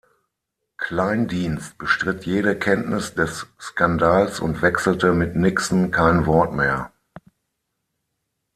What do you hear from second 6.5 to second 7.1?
mehr.